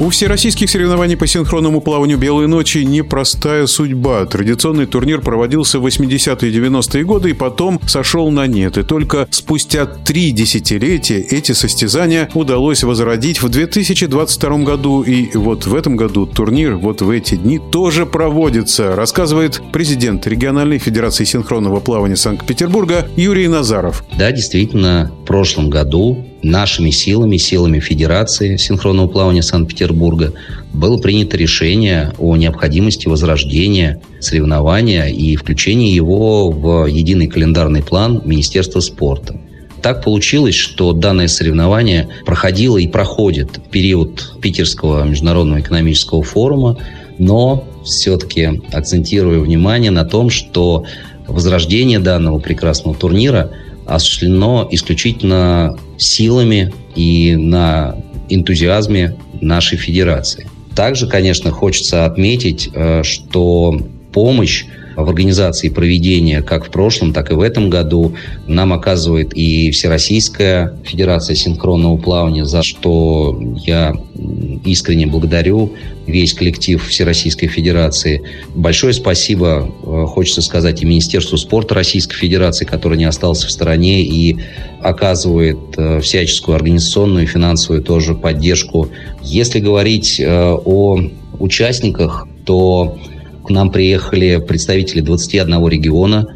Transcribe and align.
У 0.00 0.08
всероссийских 0.08 0.68
соревнований 0.68 1.16
по 1.16 1.24
синхронному 1.24 1.80
плаванию 1.80 2.18
«Белые 2.18 2.48
ночи» 2.48 2.78
непростая 2.78 3.66
судьба. 3.66 4.26
Традиционный 4.26 4.86
турнир 4.86 5.20
проводился 5.20 5.78
в 5.78 5.86
80-е 5.86 6.50
и 6.50 6.52
90-е 6.52 7.04
годы 7.04 7.30
и 7.30 7.32
потом 7.32 7.80
сошел 7.86 8.28
на 8.32 8.48
нет. 8.48 8.76
И 8.76 8.82
только 8.82 9.28
спустя 9.30 9.86
три 9.86 10.32
десятилетия 10.32 11.20
эти 11.20 11.52
состязания 11.52 12.28
удалось 12.34 12.82
возродить 12.82 13.40
в 13.40 13.48
2022 13.48 14.58
году. 14.64 15.02
И 15.02 15.30
вот 15.36 15.66
в 15.66 15.74
этом 15.76 15.94
году 15.94 16.26
турнир 16.26 16.74
вот 16.74 17.00
в 17.00 17.08
эти 17.10 17.36
дни 17.36 17.60
тоже 17.60 18.04
проводится, 18.04 18.96
рассказывает 18.96 19.62
президент 19.72 20.26
региональной 20.26 20.78
федерации 20.78 21.22
синхронного 21.22 21.78
плавания 21.78 22.16
Санкт-Петербурга 22.16 23.06
Юрий 23.14 23.46
Назаров. 23.46 24.04
Да, 24.18 24.32
действительно, 24.32 25.12
в 25.22 25.24
прошлом 25.24 25.70
году 25.70 26.26
нашими 26.44 26.90
силами, 26.90 27.36
силами 27.36 27.80
Федерации 27.80 28.56
синхронного 28.56 29.08
плавания 29.08 29.42
Санкт-Петербурга 29.42 30.32
было 30.72 30.98
принято 30.98 31.36
решение 31.36 32.12
о 32.18 32.36
необходимости 32.36 33.08
возрождения 33.08 34.00
соревнования 34.20 35.06
и 35.06 35.36
включения 35.36 35.90
его 35.90 36.50
в 36.50 36.86
единый 36.86 37.26
календарный 37.26 37.82
план 37.82 38.22
Министерства 38.24 38.80
спорта. 38.80 39.36
Так 39.82 40.02
получилось, 40.02 40.54
что 40.54 40.92
данное 40.92 41.28
соревнование 41.28 42.08
проходило 42.24 42.78
и 42.78 42.88
проходит 42.88 43.58
в 43.58 43.70
период 43.70 44.36
Питерского 44.40 45.04
международного 45.04 45.60
экономического 45.60 46.22
форума, 46.22 46.78
но 47.18 47.64
все-таки 47.84 48.62
акцентирую 48.72 49.42
внимание 49.42 49.90
на 49.90 50.04
том, 50.04 50.30
что 50.30 50.84
возрождение 51.26 51.98
данного 51.98 52.38
прекрасного 52.38 52.96
турнира– 52.96 53.50
осуществлено 53.86 54.66
исключительно 54.70 55.76
силами 55.96 56.72
и 56.94 57.36
на 57.36 57.96
энтузиазме 58.28 59.16
нашей 59.40 59.78
федерации. 59.78 60.48
Также, 60.74 61.06
конечно, 61.06 61.50
хочется 61.50 62.04
отметить, 62.04 62.68
э, 62.72 63.02
что 63.02 63.80
помощь 64.12 64.64
в 64.96 65.08
организации 65.08 65.68
проведения 65.68 66.42
как 66.42 66.66
в 66.66 66.70
прошлом, 66.70 67.12
так 67.12 67.30
и 67.30 67.34
в 67.34 67.40
этом 67.40 67.70
году 67.70 68.14
нам 68.46 68.72
оказывает 68.72 69.36
и 69.36 69.70
Всероссийская 69.70 70.76
Федерация 70.84 71.34
синхронного 71.34 71.96
плавания, 71.96 72.44
за 72.44 72.62
что 72.62 73.40
я 73.66 73.94
искренне 74.64 75.06
благодарю 75.06 75.72
весь 76.06 76.34
коллектив 76.34 76.84
Всероссийской 76.86 77.48
Федерации. 77.48 78.22
Большое 78.54 78.92
спасибо 78.92 79.70
хочется 80.06 80.42
сказать 80.42 80.82
и 80.82 80.86
Министерству 80.86 81.36
спорта 81.36 81.74
Российской 81.74 82.16
Федерации, 82.16 82.64
который 82.64 82.98
не 82.98 83.04
остался 83.04 83.46
в 83.46 83.50
стороне 83.50 84.02
и 84.02 84.38
оказывает 84.80 85.58
э, 85.76 86.00
всяческую 86.00 86.56
организационную 86.56 87.24
и 87.24 87.26
финансовую 87.26 87.82
тоже 87.82 88.14
поддержку. 88.14 88.88
Если 89.22 89.60
говорить 89.60 90.20
э, 90.20 90.26
о 90.26 90.98
участниках, 91.38 92.26
то 92.44 92.98
к 93.44 93.50
нам 93.50 93.70
приехали 93.70 94.38
представители 94.38 95.00
21 95.00 95.68
региона. 95.68 96.26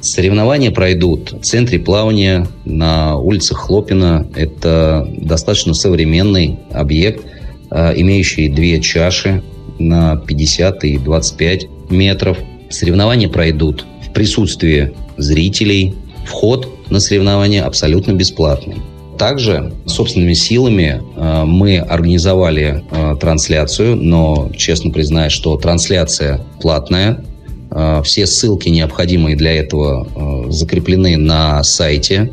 Соревнования 0.00 0.70
пройдут 0.70 1.32
в 1.32 1.40
центре 1.40 1.78
плавания 1.78 2.46
на 2.64 3.16
улице 3.16 3.54
Хлопина. 3.54 4.28
Это 4.36 5.08
достаточно 5.16 5.74
современный 5.74 6.58
объект, 6.72 7.24
а, 7.70 7.92
имеющий 7.94 8.48
две 8.48 8.80
чаши 8.80 9.42
на 9.78 10.16
50 10.16 10.84
и 10.84 10.98
25 10.98 11.68
метров. 11.90 12.38
Соревнования 12.70 13.28
пройдут 13.28 13.84
в 14.06 14.12
присутствии 14.12 14.94
зрителей. 15.16 15.94
Вход 16.26 16.68
на 16.90 17.00
соревнования 17.00 17.64
абсолютно 17.64 18.12
бесплатный. 18.12 18.76
Также 19.18 19.72
собственными 19.86 20.34
силами 20.34 21.02
э, 21.16 21.44
мы 21.44 21.78
организовали 21.78 22.84
э, 22.90 23.16
трансляцию, 23.20 23.96
но 23.96 24.50
честно 24.56 24.92
признаюсь, 24.92 25.32
что 25.32 25.56
трансляция 25.56 26.40
платная. 26.60 27.24
Э, 27.70 28.02
все 28.04 28.26
ссылки, 28.26 28.68
необходимые 28.68 29.36
для 29.36 29.54
этого, 29.54 30.50
закреплены 30.50 31.16
на 31.16 31.64
сайте 31.64 32.30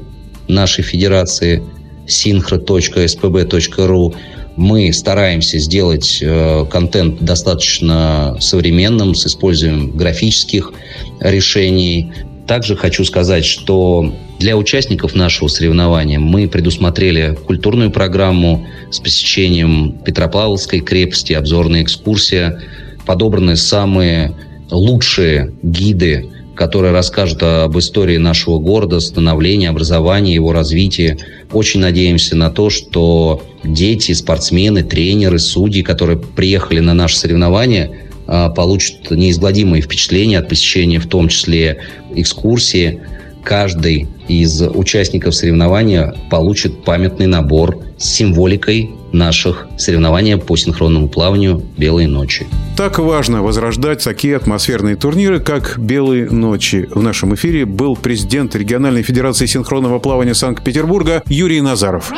нашей 0.48 0.84
федерации 0.84 1.64
synchro.spb.ru. 2.08 4.16
Мы 4.56 4.94
стараемся 4.94 5.60
сделать 5.60 6.24
контент 6.70 7.22
достаточно 7.22 8.38
современным 8.40 9.14
с 9.14 9.28
использованием 9.28 9.96
графических 9.98 10.72
решений, 11.20 12.12
также 12.48 12.76
хочу 12.76 13.04
сказать, 13.04 13.44
что 13.44 14.14
для 14.40 14.56
участников 14.56 15.16
нашего 15.16 15.48
соревнования 15.48 16.20
мы 16.20 16.48
предусмотрели 16.48 17.36
культурную 17.46 17.90
программу 17.90 18.68
с 18.92 19.00
посещением 19.00 19.98
Петропавловской 20.06 20.82
крепости, 20.82 21.34
обзорная 21.34 21.84
экскурсия, 21.84 22.62
подобраны 23.06 23.56
самые 23.56 24.34
лучшие 24.70 25.54
гиды, 25.64 26.30
которые 26.56 26.94
расскажут 26.94 27.44
об 27.44 27.78
истории 27.78 28.18
нашего 28.18 28.60
города, 28.60 29.00
становлении, 29.00 29.68
образовании, 29.68 30.34
его 30.34 30.54
развитии. 30.54 31.18
Очень 31.52 31.82
надеемся 31.82 32.36
на 32.36 32.50
то, 32.50 32.70
что 32.70 33.44
дети, 33.64 34.14
спортсмены, 34.14 34.84
тренеры, 34.84 35.40
судьи, 35.40 35.84
которые 35.84 36.18
приехали 36.18 36.80
на 36.80 36.94
наше 36.94 37.18
соревнование– 37.18 38.00
а, 38.28 38.50
получат 38.50 39.12
неизгладимые 39.12 39.82
впечатления 39.82 40.40
от 40.40 40.50
посещения, 40.50 41.00
в 41.00 41.08
том 41.08 41.28
числе 41.30 41.82
экскурсии. 42.16 43.02
Каждый 43.44 44.08
из 44.28 44.62
участников 44.62 45.36
соревнования 45.36 46.16
получит 46.32 46.84
памятный 46.84 47.28
набор 47.28 47.85
с 47.98 48.06
символикой 48.06 48.92
наших 49.12 49.68
соревнований 49.78 50.38
по 50.38 50.56
синхронному 50.56 51.08
плаванию 51.08 51.64
«Белые 51.78 52.08
ночи». 52.08 52.48
Так 52.76 53.00
важно 53.00 53.42
возрождать 53.42 54.04
такие 54.04 54.36
атмосферные 54.36 54.96
турниры, 54.96 55.40
как 55.40 55.78
«Белые 55.78 56.30
ночи». 56.30 56.90
В 56.94 57.02
нашем 57.02 57.36
эфире 57.36 57.66
был 57.66 57.96
президент 57.96 58.56
региональной 58.56 59.04
федерации 59.04 59.46
синхронного 59.46 60.00
плавания 60.00 60.34
Санкт-Петербурга 60.34 61.24
Юрий 61.28 61.62
Назаров. 61.62 62.12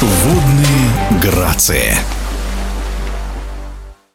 Водные 0.00 1.22
грации. 1.22 1.94